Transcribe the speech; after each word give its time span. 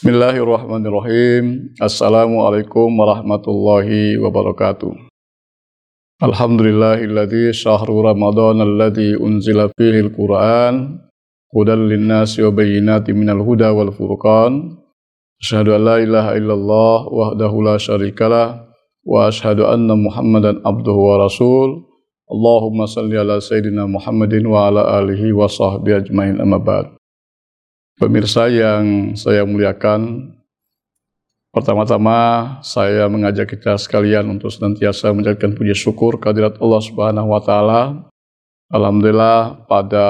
Bismillahirrahmanirrahim. 0.00 1.76
Assalamualaikum 1.76 2.88
warahmatullahi 2.88 4.16
wabarakatuh. 4.16 4.96
Alhamdulillahilladzi 6.24 7.52
syahru 7.52 8.08
Ramadan 8.08 8.64
alladzi 8.64 9.20
unzila 9.20 9.68
fihi 9.76 10.08
al-Qur'an 10.08 11.04
hudan 11.52 11.84
lin-nasi 11.84 12.40
wa 12.40 12.48
bayyinatin 12.48 13.12
minal 13.12 13.44
huda 13.44 13.76
wal 13.76 13.92
furqan. 13.92 14.80
Asyhadu 15.36 15.76
an 15.76 15.84
la 15.84 15.96
ilaha 16.00 16.32
illallah 16.32 16.96
wahdahu 17.04 17.60
la 17.60 17.76
syarikalah 17.76 18.72
wa 19.04 19.28
asyhadu 19.28 19.68
anna 19.68 20.00
Muhammadan 20.00 20.64
abduhu 20.64 21.12
wa 21.12 21.28
rasul. 21.28 21.84
Allahumma 22.24 22.88
salli 22.88 23.20
ala 23.20 23.36
sayyidina 23.36 23.84
Muhammadin 23.84 24.48
wa 24.48 24.64
ala 24.64 24.96
alihi 24.96 25.36
wa 25.36 25.44
sahbihi 25.44 26.08
ajmain 26.08 26.40
amma 26.40 26.56
ba'd. 26.56 26.99
Pemirsa 28.00 28.48
yang 28.48 29.12
saya 29.12 29.44
muliakan, 29.44 30.32
pertama-tama 31.52 32.48
saya 32.64 33.04
mengajak 33.12 33.52
kita 33.52 33.76
sekalian 33.76 34.24
untuk 34.24 34.48
senantiasa 34.48 35.12
menjadikan 35.12 35.52
puji 35.52 35.76
syukur 35.76 36.16
kehadirat 36.16 36.56
Allah 36.64 36.80
Subhanahu 36.80 37.28
wa 37.28 37.44
taala. 37.44 38.08
Alhamdulillah 38.72 39.68
pada 39.68 40.08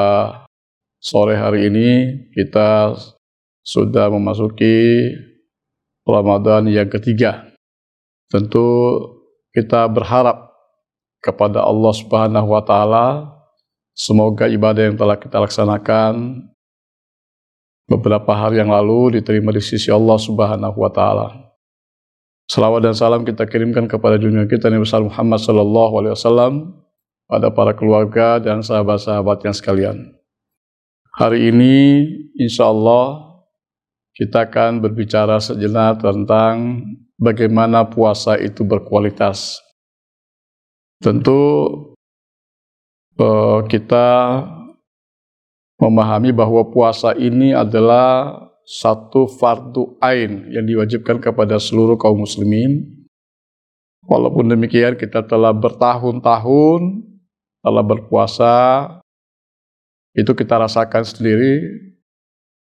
sore 1.03 1.35
hari 1.35 1.66
ini 1.66 1.91
kita 2.30 2.95
sudah 3.66 4.07
memasuki 4.07 5.11
Ramadan 6.07 6.71
yang 6.71 6.87
ketiga. 6.87 7.51
Tentu 8.30 9.02
kita 9.51 9.91
berharap 9.91 10.55
kepada 11.19 11.66
Allah 11.66 11.91
Subhanahu 11.91 12.55
wa 12.55 12.63
taala 12.63 13.35
semoga 13.99 14.47
ibadah 14.47 14.87
yang 14.87 14.95
telah 14.95 15.19
kita 15.19 15.43
laksanakan 15.43 16.46
beberapa 17.91 18.30
hari 18.30 18.63
yang 18.63 18.71
lalu 18.71 19.19
diterima 19.19 19.51
di 19.51 19.59
sisi 19.59 19.91
Allah 19.91 20.15
Subhanahu 20.15 20.79
wa 20.79 20.91
taala. 20.95 21.29
Salawat 22.46 22.87
dan 22.87 22.95
salam 22.95 23.27
kita 23.27 23.46
kirimkan 23.51 23.91
kepada 23.91 24.15
dunia 24.15 24.46
kita 24.46 24.71
Nabi 24.71 24.87
besar 24.87 25.02
Muhammad 25.02 25.43
sallallahu 25.43 25.93
alaihi 25.99 26.15
wasallam 26.15 26.52
pada 27.27 27.51
para 27.51 27.74
keluarga 27.74 28.38
dan 28.38 28.63
sahabat-sahabat 28.63 29.43
yang 29.46 29.55
sekalian. 29.55 29.96
Hari 31.18 31.51
ini 31.51 32.07
insya 32.38 32.71
Allah 32.71 33.35
kita 34.15 34.51
akan 34.51 34.83
berbicara 34.83 35.38
sejenak 35.38 36.02
tentang 36.02 36.87
bagaimana 37.18 37.87
puasa 37.87 38.35
itu 38.38 38.66
berkualitas. 38.66 39.63
Tentu 40.99 41.38
eh, 43.18 43.59
kita 43.71 44.07
memahami 45.81 46.31
bahwa 46.31 46.69
puasa 46.69 47.17
ini 47.17 47.57
adalah 47.57 48.37
satu 48.69 49.27
fardu 49.27 49.97
ain 49.99 50.53
yang 50.53 50.69
diwajibkan 50.69 51.19
kepada 51.19 51.57
seluruh 51.57 51.97
kaum 51.97 52.23
muslimin. 52.23 53.01
Walaupun 54.05 54.53
demikian 54.53 55.01
kita 55.01 55.25
telah 55.25 55.57
bertahun-tahun 55.57 56.81
telah 57.61 57.85
berpuasa, 57.85 58.55
itu 60.13 60.33
kita 60.37 60.61
rasakan 60.61 61.03
sendiri 61.07 61.63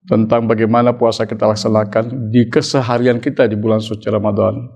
tentang 0.07 0.47
bagaimana 0.47 0.95
puasa 0.95 1.27
kita 1.27 1.51
laksanakan 1.51 2.31
di 2.31 2.47
keseharian 2.47 3.19
kita 3.19 3.49
di 3.49 3.57
bulan 3.59 3.83
suci 3.83 4.07
Ramadan. 4.07 4.67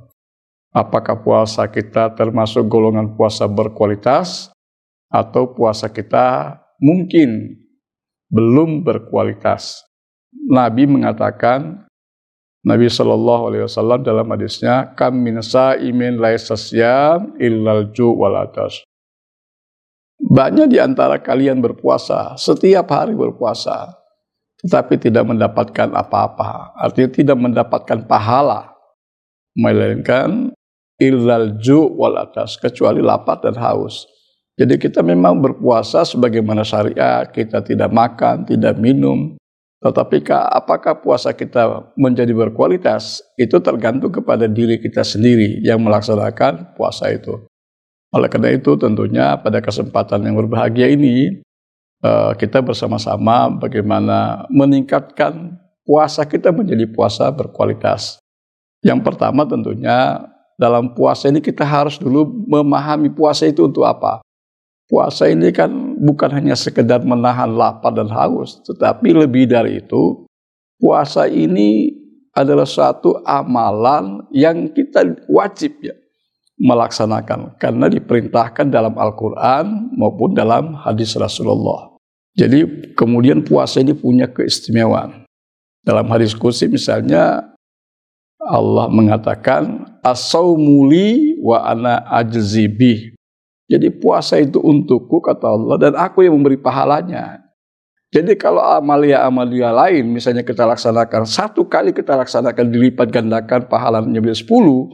Apakah 0.70 1.22
puasa 1.26 1.66
kita 1.66 2.14
termasuk 2.14 2.70
golongan 2.70 3.18
puasa 3.18 3.50
berkualitas 3.50 4.54
atau 5.10 5.50
puasa 5.50 5.90
kita 5.90 6.58
mungkin 6.78 7.59
belum 8.30 8.86
berkualitas. 8.86 9.84
Nabi 10.30 10.86
mengatakan, 10.86 11.84
Nabi 12.62 12.86
Shallallahu 12.86 13.42
Alaihi 13.50 13.64
Wasallam 13.66 14.06
dalam 14.06 14.30
hadisnya, 14.30 14.94
kam 14.94 15.18
min 15.18 15.42
sa'imin 15.42 16.22
laisasyam 16.22 17.34
illal 17.42 17.90
ju 17.90 18.14
walatas. 18.14 18.86
Banyak 20.20 20.70
di 20.70 20.78
antara 20.78 21.18
kalian 21.18 21.58
berpuasa, 21.58 22.36
setiap 22.36 22.92
hari 22.92 23.16
berpuasa, 23.16 23.96
tetapi 24.60 25.00
tidak 25.00 25.24
mendapatkan 25.24 25.88
apa-apa. 25.90 26.76
Artinya 26.76 27.10
tidak 27.10 27.38
mendapatkan 27.40 28.04
pahala. 28.04 28.76
Melainkan 29.56 30.52
illal 31.00 31.58
ju 31.58 31.88
walatas, 31.96 32.60
kecuali 32.60 33.00
lapar 33.00 33.40
dan 33.40 33.56
haus. 33.56 34.06
Jadi 34.60 34.76
kita 34.76 35.00
memang 35.00 35.40
berpuasa 35.40 36.04
sebagaimana 36.04 36.60
syariat, 36.60 37.24
kita 37.32 37.64
tidak 37.64 37.88
makan, 37.88 38.44
tidak 38.44 38.76
minum. 38.76 39.40
Tetapi 39.80 40.28
apakah 40.28 41.00
puasa 41.00 41.32
kita 41.32 41.88
menjadi 41.96 42.36
berkualitas, 42.36 43.24
itu 43.40 43.56
tergantung 43.64 44.12
kepada 44.12 44.44
diri 44.44 44.76
kita 44.76 45.00
sendiri 45.00 45.64
yang 45.64 45.80
melaksanakan 45.80 46.76
puasa 46.76 47.08
itu. 47.08 47.40
Oleh 48.12 48.28
karena 48.28 48.52
itu 48.52 48.76
tentunya 48.76 49.40
pada 49.40 49.64
kesempatan 49.64 50.28
yang 50.28 50.36
berbahagia 50.36 50.92
ini, 50.92 51.40
eh, 52.04 52.32
kita 52.36 52.60
bersama-sama 52.60 53.48
bagaimana 53.56 54.44
meningkatkan 54.52 55.56
puasa 55.88 56.28
kita 56.28 56.52
menjadi 56.52 56.84
puasa 56.84 57.32
berkualitas. 57.32 58.20
Yang 58.84 59.08
pertama 59.08 59.48
tentunya 59.48 60.20
dalam 60.60 60.92
puasa 60.92 61.32
ini 61.32 61.40
kita 61.40 61.64
harus 61.64 61.96
dulu 61.96 62.28
memahami 62.44 63.08
puasa 63.08 63.48
itu 63.48 63.64
untuk 63.64 63.88
apa. 63.88 64.20
Puasa 64.90 65.30
ini 65.30 65.54
kan 65.54 65.70
bukan 66.02 66.34
hanya 66.34 66.58
sekedar 66.58 67.06
menahan 67.06 67.54
lapar 67.54 67.94
dan 67.94 68.10
haus, 68.10 68.58
tetapi 68.66 69.14
lebih 69.14 69.46
dari 69.46 69.78
itu, 69.78 70.26
puasa 70.82 71.30
ini 71.30 71.94
adalah 72.34 72.66
suatu 72.66 73.22
amalan 73.22 74.26
yang 74.34 74.66
kita 74.74 75.06
wajib 75.30 75.78
ya 75.78 75.94
melaksanakan 76.60 77.54
karena 77.56 77.86
diperintahkan 77.86 78.66
dalam 78.68 78.98
Al-Qur'an 78.98 79.94
maupun 79.94 80.34
dalam 80.34 80.74
hadis 80.74 81.14
Rasulullah. 81.14 81.94
Jadi 82.34 82.92
kemudian 82.98 83.46
puasa 83.46 83.78
ini 83.78 83.94
punya 83.96 84.26
keistimewaan. 84.26 85.22
Dalam 85.86 86.06
hadis 86.12 86.36
kursi 86.36 86.66
misalnya 86.66 87.56
Allah 88.42 88.90
mengatakan 88.92 89.86
as-saumuli 90.04 91.40
wa 91.40 91.64
ana 91.64 92.04
ajzibih 92.20 93.19
jadi 93.70 93.94
puasa 93.94 94.42
itu 94.42 94.58
untukku 94.58 95.22
kata 95.22 95.46
Allah 95.46 95.76
dan 95.78 95.92
aku 95.94 96.26
yang 96.26 96.34
memberi 96.34 96.58
pahalanya. 96.58 97.46
Jadi 98.10 98.34
kalau 98.34 98.58
amalia-amalia 98.58 99.70
lain 99.70 100.10
misalnya 100.10 100.42
kita 100.42 100.66
laksanakan 100.66 101.22
satu 101.22 101.70
kali 101.70 101.94
kita 101.94 102.18
laksanakan 102.18 102.66
dilipat 102.66 103.14
gandakan 103.14 103.70
pahalanya 103.70 104.10
menjadi 104.10 104.42
sepuluh. 104.42 104.90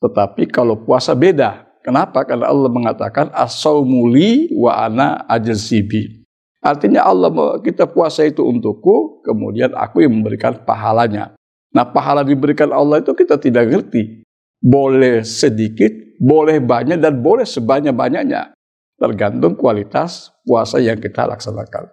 Tetapi 0.00 0.48
kalau 0.48 0.80
puasa 0.80 1.12
beda. 1.12 1.68
Kenapa? 1.84 2.24
Karena 2.24 2.48
Allah 2.50 2.72
mengatakan 2.72 3.28
as-saumuli 3.36 4.50
wa 4.56 4.74
ana 4.74 5.22
ajzibi. 5.28 6.24
Artinya 6.64 7.06
Allah 7.06 7.30
kita 7.62 7.86
puasa 7.86 8.26
itu 8.26 8.42
untukku, 8.42 9.22
kemudian 9.22 9.70
aku 9.76 10.02
yang 10.02 10.18
memberikan 10.18 10.56
pahalanya. 10.66 11.36
Nah 11.70 11.84
pahala 11.86 12.26
diberikan 12.26 12.72
Allah 12.74 13.04
itu 13.04 13.12
kita 13.14 13.38
tidak 13.38 13.70
ngerti. 13.70 14.25
Boleh 14.62 15.22
sedikit, 15.22 15.92
boleh 16.20 16.58
banyak 16.62 16.98
dan 16.98 17.20
boleh 17.20 17.44
sebanyak-banyaknya. 17.44 18.56
Tergantung 18.96 19.54
kualitas 19.54 20.32
puasa 20.46 20.80
yang 20.80 20.96
kita 20.96 21.28
laksanakan. 21.28 21.92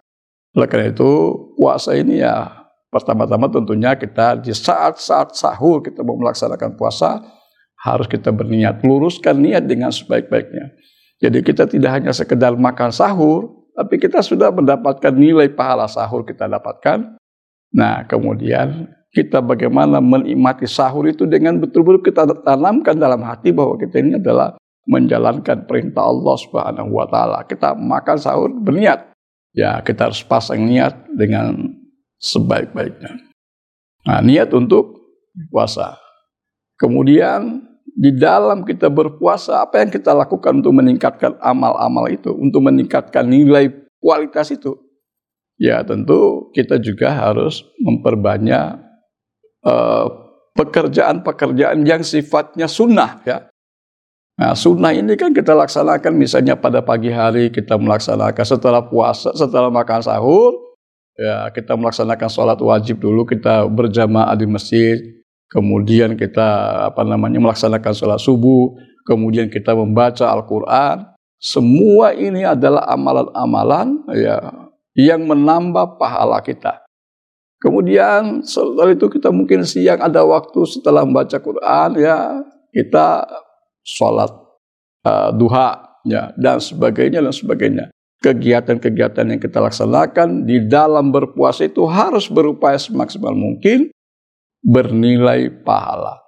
Oleh 0.55 0.67
karena 0.69 0.93
itu, 0.93 1.09
puasa 1.59 1.97
ini 1.97 2.23
ya 2.23 2.63
pertama-tama 2.93 3.49
tentunya 3.49 3.97
kita 3.97 4.37
di 4.37 4.53
saat-saat 4.53 5.33
sahur 5.33 5.81
kita 5.81 6.05
mau 6.05 6.15
melaksanakan 6.15 6.77
puasa, 6.77 7.19
harus 7.83 8.07
kita 8.07 8.31
berniat, 8.31 8.85
luruskan 8.85 9.41
niat 9.41 9.65
dengan 9.65 9.91
sebaik-baiknya. 9.91 10.71
Jadi 11.19 11.39
kita 11.43 11.67
tidak 11.67 11.91
hanya 11.99 12.11
sekedar 12.15 12.55
makan 12.55 12.93
sahur, 12.93 13.67
tapi 13.73 13.97
kita 13.97 14.21
sudah 14.21 14.53
mendapatkan 14.53 15.11
nilai 15.11 15.49
pahala 15.51 15.89
sahur 15.89 16.23
kita 16.23 16.45
dapatkan. 16.45 17.17
Nah, 17.73 18.05
kemudian 18.05 18.87
kita 19.13 19.45
bagaimana 19.45 20.01
menikmati 20.01 20.65
sahur 20.65 21.05
itu 21.05 21.29
dengan 21.29 21.61
betul-betul 21.61 22.01
kita 22.01 22.25
tanamkan 22.41 22.97
dalam 22.97 23.21
hati 23.21 23.53
bahwa 23.53 23.77
kita 23.77 24.01
ini 24.01 24.17
adalah 24.17 24.57
menjalankan 24.89 25.69
perintah 25.69 26.09
Allah 26.09 26.35
Subhanahu 26.41 26.91
wa 26.91 27.05
taala. 27.05 27.45
Kita 27.45 27.77
makan 27.77 28.17
sahur 28.17 28.49
berniat. 28.49 29.13
Ya, 29.53 29.79
kita 29.85 30.09
harus 30.09 30.25
pasang 30.25 30.65
niat 30.65 30.97
dengan 31.13 31.77
sebaik-baiknya. 32.17 33.21
Nah, 34.09 34.19
niat 34.25 34.49
untuk 34.49 34.97
puasa. 35.53 36.01
Kemudian 36.81 37.61
di 37.85 38.09
dalam 38.17 38.65
kita 38.65 38.89
berpuasa, 38.89 39.61
apa 39.61 39.85
yang 39.85 39.93
kita 39.93 40.09
lakukan 40.09 40.57
untuk 40.57 40.73
meningkatkan 40.73 41.37
amal-amal 41.37 42.09
itu, 42.09 42.33
untuk 42.33 42.65
meningkatkan 42.65 43.29
nilai 43.29 43.69
kualitas 44.01 44.49
itu? 44.49 44.73
Ya, 45.61 45.85
tentu 45.85 46.49
kita 46.57 46.81
juga 46.81 47.13
harus 47.13 47.61
memperbanyak 47.77 48.92
pekerjaan-pekerjaan 50.53 51.79
uh, 51.81 51.87
yang 51.87 52.03
sifatnya 52.03 52.67
sunnah 52.67 53.23
ya. 53.23 53.47
Nah, 54.33 54.57
sunnah 54.57 54.89
ini 54.91 55.13
kan 55.13 55.29
kita 55.29 55.53
laksanakan 55.53 56.17
misalnya 56.17 56.57
pada 56.57 56.81
pagi 56.81 57.13
hari 57.13 57.53
kita 57.53 57.77
melaksanakan 57.77 58.41
setelah 58.41 58.81
puasa, 58.81 59.29
setelah 59.37 59.69
makan 59.69 60.01
sahur, 60.01 60.73
ya 61.17 61.49
kita 61.53 61.77
melaksanakan 61.77 62.29
sholat 62.29 62.59
wajib 62.59 62.97
dulu 63.01 63.25
kita 63.25 63.69
berjamaah 63.69 64.33
di 64.33 64.49
masjid 64.49 64.97
kemudian 65.49 66.17
kita 66.17 66.81
apa 66.89 67.05
namanya 67.05 67.37
melaksanakan 67.37 67.93
sholat 67.93 68.19
subuh 68.21 68.73
kemudian 69.05 69.49
kita 69.49 69.77
membaca 69.77 70.25
Al-Quran 70.33 71.05
semua 71.37 72.15
ini 72.15 72.41
adalah 72.41 72.87
amalan-amalan 72.89 74.01
ya 74.15 74.39
yang 74.97 75.25
menambah 75.29 76.01
pahala 76.01 76.41
kita 76.41 76.81
kemudian 77.63 78.43
setelah 78.43 78.91
itu 78.91 79.07
kita 79.07 79.31
mungkin 79.31 79.63
siang 79.63 80.03
ada 80.03 80.27
waktu 80.27 80.67
setelah 80.67 81.07
membaca 81.07 81.39
Quran 81.39 81.89
ya 81.95 82.43
kita 82.75 83.23
sholat 83.87 84.31
uh, 85.07 85.31
duha 85.31 85.95
ya 86.03 86.35
dan 86.35 86.59
sebagainya 86.59 87.23
dan 87.23 87.31
sebagainya 87.31 87.85
kegiatan-kegiatan 88.23 89.35
yang 89.35 89.39
kita 89.39 89.59
laksanakan 89.59 90.47
di 90.47 90.63
dalam 90.63 91.11
berpuasa 91.11 91.67
itu 91.67 91.83
harus 91.87 92.31
berupaya 92.31 92.79
semaksimal 92.79 93.35
mungkin 93.35 93.91
bernilai 94.63 95.51
pahala. 95.67 96.23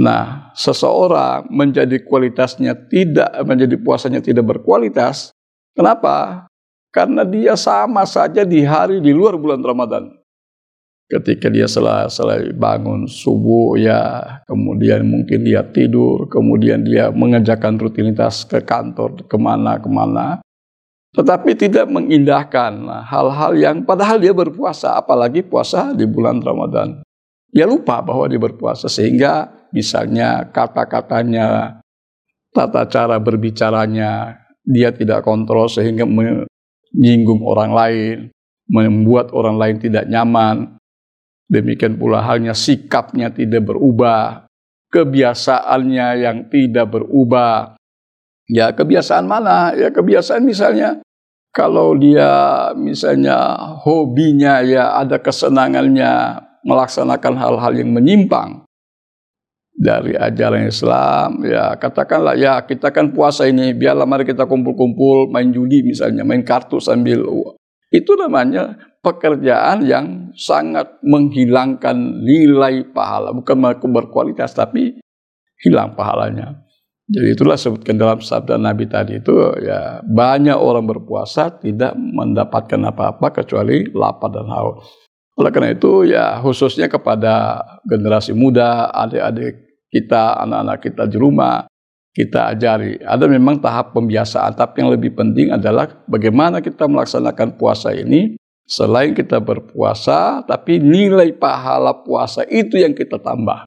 Nah, 0.00 0.48
seseorang 0.56 1.52
menjadi 1.52 2.00
kualitasnya 2.00 2.72
tidak 2.88 3.28
menjadi 3.44 3.76
puasanya 3.76 4.24
tidak 4.24 4.48
berkualitas. 4.48 5.36
Kenapa? 5.76 6.48
Karena 6.88 7.20
dia 7.28 7.52
sama 7.52 8.08
saja 8.08 8.48
di 8.48 8.64
hari 8.64 9.04
di 9.04 9.12
luar 9.12 9.36
bulan 9.36 9.60
Ramadan. 9.60 10.19
Ketika 11.10 11.50
dia 11.50 11.66
selesai 11.66 12.54
bangun 12.54 13.10
subuh 13.10 13.74
ya, 13.74 14.22
kemudian 14.46 15.02
mungkin 15.02 15.42
dia 15.42 15.66
tidur, 15.66 16.30
kemudian 16.30 16.86
dia 16.86 17.10
mengerjakan 17.10 17.82
rutinitas 17.82 18.46
ke 18.46 18.62
kantor 18.62 19.26
ke 19.26 19.34
mana-kemana, 19.34 20.38
tetapi 21.10 21.58
tidak 21.58 21.90
mengindahkan 21.90 22.86
hal-hal 23.10 23.52
yang 23.58 23.82
padahal 23.82 24.22
dia 24.22 24.30
berpuasa, 24.30 24.94
apalagi 24.94 25.42
puasa 25.42 25.90
di 25.90 26.06
bulan 26.06 26.38
Ramadan. 26.38 27.02
Dia 27.50 27.66
lupa 27.66 27.98
bahwa 27.98 28.30
dia 28.30 28.38
berpuasa 28.38 28.86
sehingga 28.86 29.50
misalnya 29.74 30.46
kata-katanya, 30.54 31.82
tata 32.54 32.86
cara 32.86 33.18
berbicaranya, 33.18 34.38
dia 34.62 34.94
tidak 34.94 35.26
kontrol 35.26 35.66
sehingga 35.66 36.06
menyinggung 36.06 37.42
orang 37.42 37.74
lain, 37.74 38.16
membuat 38.70 39.34
orang 39.34 39.58
lain 39.58 39.76
tidak 39.82 40.06
nyaman. 40.06 40.78
Demikian 41.50 41.98
pula 41.98 42.22
halnya 42.22 42.54
sikapnya 42.54 43.34
tidak 43.34 43.74
berubah, 43.74 44.46
kebiasaannya 44.94 46.08
yang 46.22 46.46
tidak 46.46 46.94
berubah, 46.94 47.74
Ya 48.50 48.74
kebiasaan 48.74 49.30
mana? 49.30 49.70
Ya 49.78 49.94
kebiasaan 49.94 50.42
misalnya 50.42 50.98
kalau 51.54 51.94
dia 51.94 52.70
misalnya 52.74 53.54
hobinya 53.86 54.58
ya 54.66 54.98
ada 54.98 55.22
kesenangannya 55.22 56.42
melaksanakan 56.66 57.34
hal-hal 57.38 57.72
yang 57.78 57.94
menyimpang. 57.94 58.66
Dari 59.80 60.12
ajaran 60.18 60.66
Islam 60.66 61.46
ya 61.46 61.78
katakanlah 61.78 62.34
ya 62.36 62.60
kita 62.66 62.90
kan 62.90 63.14
puasa 63.14 63.46
ini 63.46 63.72
biarlah 63.72 64.04
mari 64.04 64.26
kita 64.26 64.44
kumpul-kumpul 64.44 65.30
main 65.30 65.54
judi 65.54 65.86
misalnya 65.86 66.20
main 66.26 66.44
kartu 66.44 66.82
sambil 66.82 67.24
itu 67.88 68.12
namanya 68.18 68.76
pekerjaan 69.00 69.84
yang 69.84 70.06
sangat 70.36 71.00
menghilangkan 71.00 72.20
nilai 72.24 72.84
pahala 72.92 73.32
bukan 73.32 73.56
berkualitas 73.90 74.52
tapi 74.52 75.00
hilang 75.60 75.96
pahalanya 75.96 76.60
jadi 77.10 77.34
itulah 77.34 77.58
sebutkan 77.58 77.98
dalam 77.98 78.22
sabda 78.22 78.54
Nabi 78.54 78.86
tadi 78.86 79.18
itu 79.18 79.34
ya 79.66 79.98
banyak 80.06 80.54
orang 80.54 80.86
berpuasa 80.86 81.50
tidak 81.58 81.98
mendapatkan 81.98 82.78
apa-apa 82.86 83.42
kecuali 83.42 83.82
lapar 83.90 84.30
dan 84.30 84.46
haus. 84.46 84.86
Oleh 85.34 85.50
karena 85.50 85.74
itu 85.74 86.06
ya 86.06 86.38
khususnya 86.38 86.86
kepada 86.86 87.66
generasi 87.82 88.30
muda, 88.30 88.94
adik-adik 88.94 89.58
kita, 89.90 90.38
anak-anak 90.38 90.78
kita 90.86 91.02
di 91.10 91.16
rumah, 91.18 91.66
kita 92.14 92.54
ajari. 92.54 93.02
Ada 93.02 93.26
memang 93.26 93.58
tahap 93.58 93.90
pembiasaan, 93.90 94.54
tapi 94.54 94.86
yang 94.86 94.94
lebih 94.94 95.10
penting 95.18 95.50
adalah 95.50 95.90
bagaimana 96.06 96.62
kita 96.62 96.86
melaksanakan 96.86 97.58
puasa 97.58 97.90
ini 97.90 98.38
selain 98.70 99.10
kita 99.12 99.42
berpuasa, 99.42 100.46
tapi 100.46 100.78
nilai 100.78 101.34
pahala 101.34 101.90
puasa 102.06 102.46
itu 102.46 102.78
yang 102.78 102.94
kita 102.94 103.18
tambah. 103.18 103.66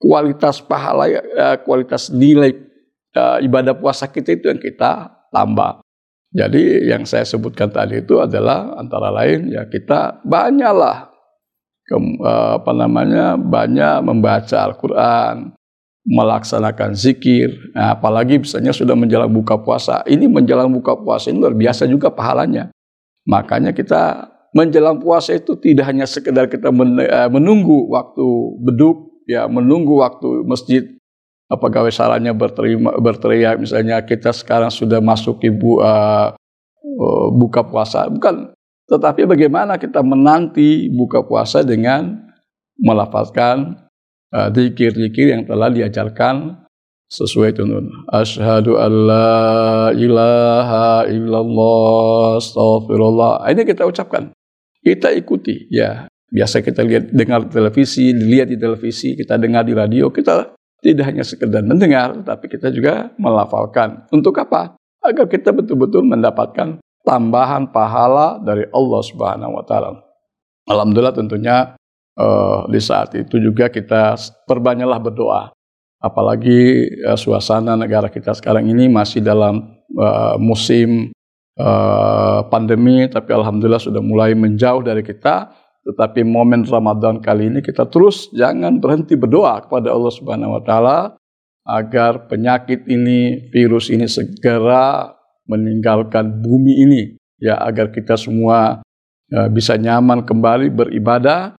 Kualitas 0.00 0.64
pahala, 0.64 1.12
ya, 1.12 1.20
kualitas 1.60 2.08
nilai 2.08 2.56
uh, 3.12 3.36
ibadah 3.44 3.76
puasa 3.76 4.08
kita 4.08 4.32
itu 4.32 4.48
yang 4.48 4.56
kita 4.56 5.12
tambah. 5.28 5.84
Jadi 6.32 6.88
yang 6.88 7.04
saya 7.04 7.28
sebutkan 7.28 7.68
tadi 7.68 8.00
itu 8.00 8.16
adalah 8.22 8.78
antara 8.78 9.10
lain 9.10 9.50
ya 9.50 9.66
kita 9.66 10.22
banyaklah 10.24 11.10
ke, 11.84 11.96
uh, 12.22 12.62
apa 12.62 12.72
namanya 12.72 13.36
banyak 13.36 14.08
membaca 14.08 14.56
Al-Qur'an, 14.72 15.52
melaksanakan 16.08 16.96
zikir, 16.96 17.76
nah, 17.76 17.92
apalagi 17.92 18.40
misalnya 18.40 18.72
sudah 18.72 18.96
menjelang 18.96 19.28
buka 19.28 19.60
puasa. 19.60 20.00
Ini 20.08 20.32
menjelang 20.32 20.72
buka 20.72 20.96
puasa 20.96 21.28
ini 21.28 21.44
luar 21.44 21.52
biasa 21.52 21.84
juga 21.84 22.08
pahalanya. 22.08 22.72
Makanya 23.28 23.76
kita 23.76 24.32
menjelang 24.56 24.98
puasa 24.98 25.36
itu 25.36 25.54
tidak 25.58 25.90
hanya 25.90 26.06
sekedar 26.08 26.50
kita 26.50 26.72
eh, 26.72 27.28
menunggu 27.30 27.86
waktu 27.90 28.26
beduk, 28.62 29.24
ya 29.28 29.46
menunggu 29.46 30.00
waktu 30.00 30.42
masjid 30.46 30.82
apa 31.50 31.66
gawe 31.66 31.90
salahnya 31.90 32.30
berterima 32.30 32.94
berteriak 32.94 33.58
misalnya 33.58 34.06
kita 34.06 34.30
sekarang 34.30 34.70
sudah 34.70 35.02
masuk 35.02 35.42
ibu 35.42 35.82
uh, 35.82 36.30
uh, 36.78 37.26
buka 37.34 37.66
puasa. 37.66 38.06
Bukan. 38.06 38.54
Tetapi 38.86 39.26
bagaimana 39.26 39.78
kita 39.78 40.02
menanti 40.02 40.90
buka 40.90 41.22
puasa 41.22 41.62
dengan 41.62 42.26
melafazkan 42.74 43.86
zikir-zikir 44.30 45.30
uh, 45.30 45.32
yang 45.38 45.42
telah 45.46 45.70
diajarkan 45.70 46.66
sesuai 47.10 47.58
tunun. 47.58 48.06
Asyhadu 48.08 48.78
an 48.78 48.92
la 49.10 49.90
ilaha 49.92 51.10
illallah 51.10 52.38
astagfirullah. 52.38 53.44
Ini 53.50 53.62
kita 53.66 53.82
ucapkan. 53.84 54.30
Kita 54.80 55.12
ikuti 55.12 55.68
ya. 55.68 56.06
Biasa 56.30 56.62
kita 56.62 56.86
lihat 56.86 57.10
dengar 57.10 57.50
televisi, 57.50 58.14
lihat 58.14 58.54
di 58.54 58.56
televisi, 58.56 59.18
kita 59.18 59.34
dengar 59.34 59.66
di 59.66 59.74
radio, 59.74 60.14
kita 60.14 60.54
tidak 60.78 61.04
hanya 61.10 61.26
sekedar 61.26 61.66
mendengar, 61.66 62.22
tapi 62.22 62.46
kita 62.46 62.70
juga 62.70 63.10
melafalkan. 63.18 64.06
Untuk 64.14 64.38
apa? 64.38 64.78
Agar 65.02 65.26
kita 65.26 65.50
betul-betul 65.50 66.06
mendapatkan 66.06 66.78
tambahan 67.02 67.68
pahala 67.74 68.38
dari 68.40 68.62
Allah 68.70 69.02
Subhanahu 69.02 69.58
wa 69.58 69.64
taala. 69.66 69.98
Alhamdulillah 70.70 71.18
tentunya 71.18 71.74
uh, 72.14 72.62
di 72.70 72.78
saat 72.78 73.10
itu 73.18 73.42
juga 73.42 73.66
kita 73.66 74.14
perbanyaklah 74.46 75.00
berdoa. 75.02 75.42
Apalagi 76.00 76.88
uh, 77.04 77.14
suasana 77.14 77.76
negara 77.76 78.08
kita 78.08 78.32
sekarang 78.32 78.66
ini 78.72 78.88
masih 78.88 79.20
dalam 79.20 79.84
uh, 80.00 80.40
musim 80.40 81.12
uh, 81.60 82.40
pandemi, 82.48 83.04
tapi 83.12 83.36
alhamdulillah 83.36 83.80
sudah 83.84 84.00
mulai 84.00 84.32
menjauh 84.32 84.80
dari 84.80 85.04
kita. 85.04 85.52
Tetapi 85.80 86.24
momen 86.24 86.64
Ramadan 86.64 87.24
kali 87.24 87.48
ini 87.52 87.60
kita 87.64 87.88
terus 87.88 88.28
jangan 88.36 88.80
berhenti 88.80 89.16
berdoa 89.16 89.64
kepada 89.64 89.92
Allah 89.92 90.12
Subhanahu 90.12 90.56
wa 90.56 90.62
taala 90.64 90.98
agar 91.64 92.28
penyakit 92.28 92.84
ini, 92.88 93.48
virus 93.52 93.92
ini 93.92 94.04
segera 94.08 95.12
meninggalkan 95.48 96.40
bumi 96.40 96.84
ini 96.84 97.02
ya 97.40 97.56
agar 97.60 97.92
kita 97.92 98.16
semua 98.16 98.84
uh, 99.32 99.48
bisa 99.52 99.76
nyaman 99.80 100.24
kembali 100.24 100.68
beribadah 100.72 101.56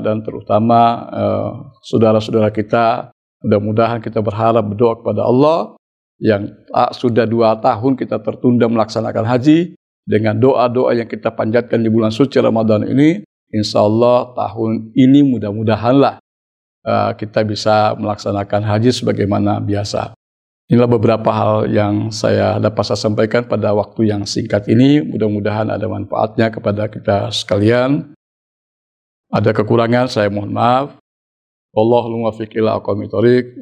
dan 0.00 0.24
terutama 0.24 0.80
uh, 1.12 1.50
saudara-saudara 1.84 2.48
kita 2.48 3.11
mudah-mudahan 3.42 3.98
kita 4.02 4.22
berharap 4.22 4.64
berdoa 4.64 4.98
kepada 5.02 5.22
Allah 5.26 5.58
yang 6.22 6.50
uh, 6.70 6.90
sudah 6.94 7.26
dua 7.26 7.58
tahun 7.58 7.98
kita 7.98 8.22
tertunda 8.22 8.70
melaksanakan 8.70 9.26
haji 9.26 9.74
dengan 10.06 10.38
doa-doa 10.38 10.94
yang 10.94 11.06
kita 11.10 11.30
panjatkan 11.34 11.82
di 11.82 11.90
bulan 11.90 12.10
suci 12.10 12.38
Ramadan 12.38 12.86
ini, 12.86 13.22
insya 13.50 13.82
Allah 13.82 14.30
tahun 14.34 14.94
ini 14.94 15.26
mudah-mudahanlah 15.34 16.18
uh, 16.86 17.10
kita 17.18 17.42
bisa 17.46 17.94
melaksanakan 17.98 18.62
haji 18.66 18.90
sebagaimana 18.94 19.58
biasa. 19.62 20.14
Inilah 20.70 20.88
beberapa 20.88 21.28
hal 21.34 21.68
yang 21.68 22.08
saya 22.14 22.56
dapat 22.56 22.80
saya 22.86 22.96
sampaikan 22.96 23.44
pada 23.44 23.74
waktu 23.76 24.08
yang 24.08 24.24
singkat 24.24 24.70
ini. 24.72 25.04
Mudah-mudahan 25.04 25.68
ada 25.68 25.84
manfaatnya 25.84 26.48
kepada 26.48 26.88
kita 26.88 27.28
sekalian. 27.28 28.14
Ada 29.28 29.52
kekurangan, 29.52 30.08
saya 30.08 30.32
mohon 30.32 30.54
maaf. 30.54 31.01
Allahumma 31.72 32.36
ila 32.52 32.76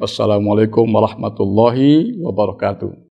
Wassalamualaikum 0.03 0.83
warahmatullahi 0.83 2.19
wabarakatuh. 2.19 3.10